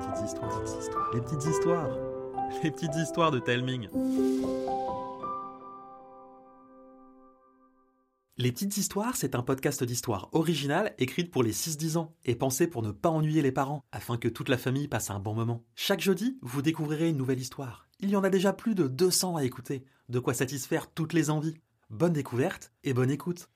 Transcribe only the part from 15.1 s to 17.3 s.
un bon moment. Chaque jeudi, vous découvrirez une